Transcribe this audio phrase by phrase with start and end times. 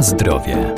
[0.00, 0.74] Zdrowie.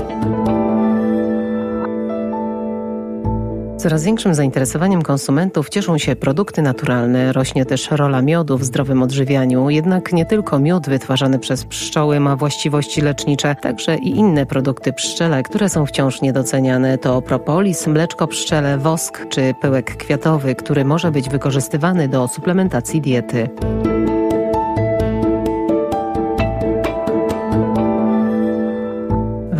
[3.77, 7.33] Coraz większym zainteresowaniem konsumentów cieszą się produkty naturalne.
[7.33, 9.71] Rośnie też rola miodu w zdrowym odżywianiu.
[9.71, 15.43] Jednak nie tylko miód wytwarzany przez pszczoły ma właściwości lecznicze, także i inne produkty pszczele,
[15.43, 16.99] które są wciąż niedoceniane.
[16.99, 23.49] To propolis, mleczko pszczele, wosk czy pyłek kwiatowy, który może być wykorzystywany do suplementacji diety.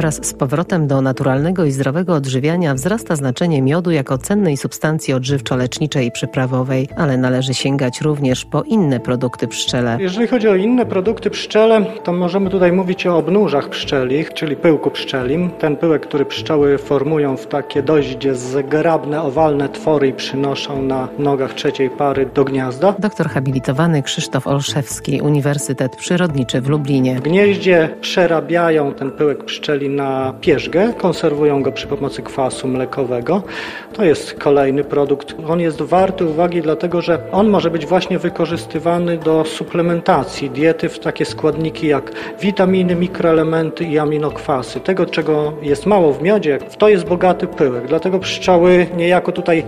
[0.03, 6.07] Wraz z powrotem do naturalnego i zdrowego odżywiania wzrasta znaczenie miodu jako cennej substancji odżywczo-leczniczej
[6.07, 9.97] i przyprawowej, ale należy sięgać również po inne produkty pszczele.
[10.01, 14.91] Jeżeli chodzi o inne produkty pszczele, to możemy tutaj mówić o obnóżach pszczelich, czyli pyłku
[14.91, 15.51] pszczelim.
[15.51, 21.55] Ten pyłek, który pszczoły formują w takie dość zgrabne, owalne twory i przynoszą na nogach
[21.55, 22.95] trzeciej pary do gniazda.
[22.99, 27.17] Doktor habilitowany Krzysztof Olszewski, Uniwersytet Przyrodniczy w Lublinie.
[27.17, 33.43] W gnieździe przerabiają ten pyłek pszczeli na pierzgę, konserwują go przy pomocy kwasu mlekowego.
[33.93, 35.35] To jest kolejny produkt.
[35.49, 40.99] On jest warty uwagi, dlatego że on może być właśnie wykorzystywany do suplementacji diety w
[40.99, 44.81] takie składniki jak witaminy, mikroelementy i aminokwasy.
[44.81, 47.87] Tego, czego jest mało w miodzie, w to jest bogaty pyłek.
[47.87, 49.65] Dlatego pszczoły niejako tutaj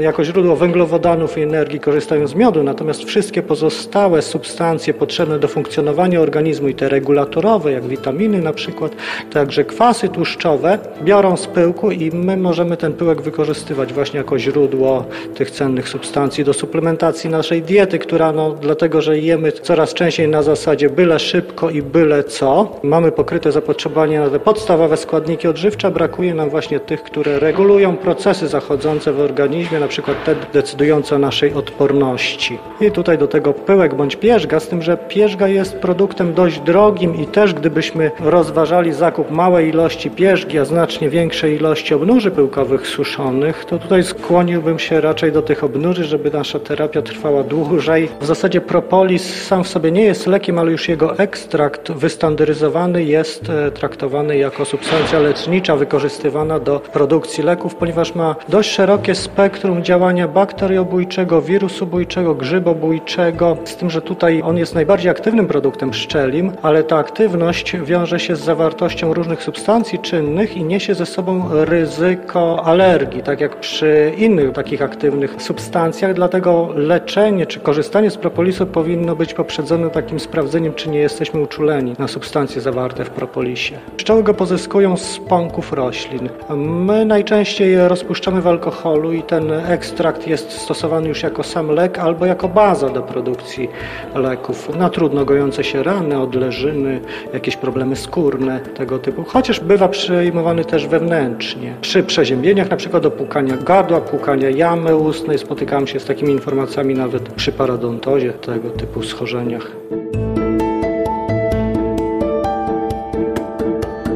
[0.00, 6.20] jako źródło węglowodanów i energii korzystają z miodu, natomiast wszystkie pozostałe substancje potrzebne do funkcjonowania
[6.20, 8.92] organizmu i te regulatorowe, jak witaminy na przykład,
[9.32, 15.04] także kwasy tłuszczowe biorą z pyłku i my możemy ten pyłek wykorzystywać właśnie jako źródło
[15.34, 20.42] tych cennych substancji do suplementacji naszej diety, która no, dlatego, że jemy coraz częściej na
[20.42, 26.34] zasadzie byle szybko i byle co, mamy pokryte zapotrzebowanie na te podstawowe składniki odżywcze, brakuje
[26.34, 31.54] nam właśnie tych, które regulują procesy zachodzące w organizmie, na przykład te decydujące o naszej
[31.54, 32.58] odporności.
[32.80, 37.16] I tutaj do tego pyłek bądź pierzga, z tym, że pierzga jest produktem dość drogim
[37.16, 42.86] i też gdybyśmy rozważali zakup małej małej ilości pierzgi, a znacznie większej ilości obnuży pyłkowych
[42.86, 48.08] suszonych, to tutaj skłoniłbym się raczej do tych obnuży, żeby nasza terapia trwała dłużej.
[48.20, 53.50] W zasadzie propolis sam w sobie nie jest lekiem, ale już jego ekstrakt wystandaryzowany jest
[53.50, 60.28] e, traktowany jako substancja lecznicza wykorzystywana do produkcji leków, ponieważ ma dość szerokie spektrum działania
[60.28, 66.96] bakteriobójczego, wirusubójczego, grzybobójczego, z tym, że tutaj on jest najbardziej aktywnym produktem pszczelim, ale ta
[66.96, 73.40] aktywność wiąże się z zawartością różnych substancji czynnych i niesie ze sobą ryzyko alergii, tak
[73.40, 76.14] jak przy innych takich aktywnych substancjach.
[76.14, 81.94] Dlatego leczenie czy korzystanie z propolisu powinno być poprzedzone takim sprawdzeniem, czy nie jesteśmy uczuleni
[81.98, 83.78] na substancje zawarte w propolisie.
[83.96, 86.28] Pszczoły go pozyskują z pąków roślin.
[86.56, 91.98] My najczęściej je rozpuszczamy w alkoholu i ten ekstrakt jest stosowany już jako sam lek
[91.98, 93.68] albo jako baza do produkcji
[94.14, 97.00] leków na trudno gojące się rany, odleżyny,
[97.32, 101.74] jakieś problemy skórne, tego typu chociaż bywa przyjmowany też wewnętrznie.
[101.80, 106.94] Przy przeziębieniach, na przykład do płukania gardła, płukania jamy ustnej, spotykam się z takimi informacjami
[106.94, 109.70] nawet przy parodontozie, tego typu schorzeniach.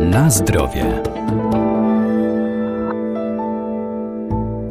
[0.00, 1.02] Na zdrowie.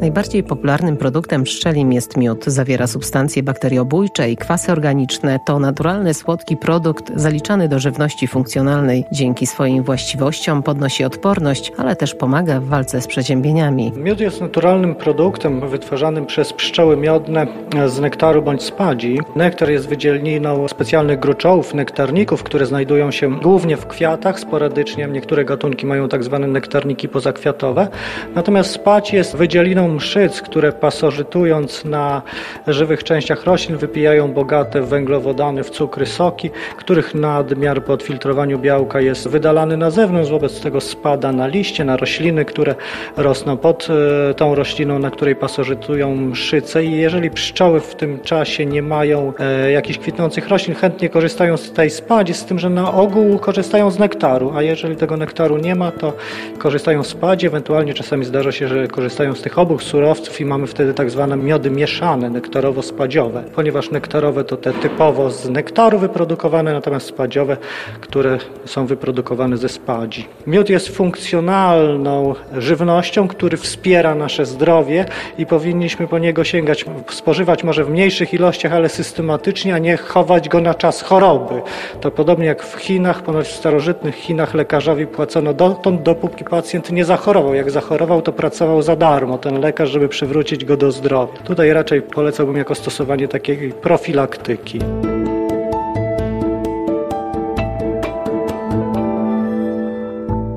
[0.02, 2.46] Najbardziej popularnym produktem pszczelim jest miód.
[2.46, 5.40] Zawiera substancje bakteriobójcze i kwasy organiczne.
[5.46, 9.06] To naturalny, słodki produkt zaliczany do żywności funkcjonalnej.
[9.12, 13.92] Dzięki swoim właściwościom podnosi odporność, ale też pomaga w walce z przeziębieniami.
[13.96, 17.48] Miód jest naturalnym produktem wytwarzanym przez pszczoły miodne
[17.88, 19.20] z nektaru bądź spadzi.
[19.36, 25.86] Nektar jest wydzielniną specjalnych gruczołów, nektarników, które znajdują się głównie w kwiatach, sporadycznie niektóre gatunki
[25.86, 27.88] mają tak zwane nektarniki pozakwiatowe.
[28.36, 32.22] Natomiast spadź jest wydzieliną mszyc, które pasożytując na
[32.68, 39.02] żywych częściach roślin wypijają bogate w węglowodany, w cukry, soki, których nadmiar po odfiltrowaniu białka
[39.02, 42.76] jest wydalany na zewnątrz, wobec tego spada na liście, na rośliny, które
[43.18, 43.88] rosną pod
[44.30, 46.84] e, tą rośliną, na której pasożytują mszyce.
[46.84, 51.72] I jeżeli pszczoły w tym czasie nie mają e, jakichś kwitnących roślin, chętnie korzystają z
[51.72, 55.76] tej spadzi, z tym, że na ogół korzystają z nektaru, a jeżeli tego nektaru nie
[55.76, 56.14] ma, to
[56.58, 60.68] korzystają z spadzi, ewentualnie czasami zdarza się, że korzystają z tych obu surowców i mamy
[60.68, 67.08] wtedy tak zwane miody mieszane, nektarowo-spadziowe, ponieważ nektarowe to te typowo z nektaru wyprodukowane, natomiast
[67.08, 67.58] spadziowe,
[68.02, 70.28] które są wyprodukowane ze spadzi.
[70.48, 75.06] Miód jest funkcjonalną żywnością, który wspiera nasze zdrowie
[75.38, 80.50] i powinniśmy po niego sięgać, spożywać może w mniejszych ilościach, ale systematycznie, a nie chować
[80.50, 81.62] go na czas choroby.
[82.02, 87.06] To podobnie jak w Chinach, ponoć w starożytnych Chinach lekarzowi płacono dotąd, dopóki pacjent nie
[87.06, 87.54] zachorował.
[87.54, 89.38] Jak zachorował, to pracował za darmo.
[89.38, 91.44] Ten lekarz, żeby przywrócić go do zdrowia.
[91.44, 94.80] Tutaj raczej polecałbym jako stosowanie takiej profilaktyki.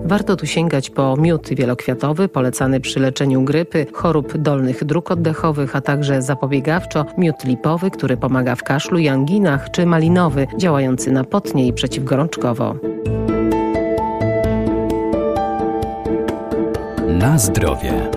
[0.05, 5.81] Warto tu sięgać po miód wielokwiatowy, polecany przy leczeniu grypy, chorób dolnych dróg oddechowych, a
[5.81, 11.67] także zapobiegawczo miód lipowy, który pomaga w kaszlu i anginach, czy malinowy, działający na potnie
[11.67, 12.75] i przeciwgorączkowo.
[17.09, 18.11] Na zdrowie.